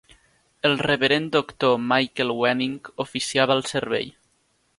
[0.69, 4.11] El reverend doctor Michael Wenning oficiava el servei.